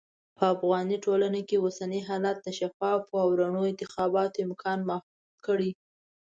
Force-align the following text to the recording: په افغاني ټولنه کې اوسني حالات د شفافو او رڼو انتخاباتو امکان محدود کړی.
په 0.37 0.43
افغاني 0.53 0.97
ټولنه 1.05 1.39
کې 1.47 1.57
اوسني 1.63 1.99
حالات 2.07 2.37
د 2.41 2.47
شفافو 2.59 3.13
او 3.23 3.29
رڼو 3.39 3.61
انتخاباتو 3.71 4.37
امکان 4.47 4.79
محدود 4.89 5.37
کړی. 5.45 5.71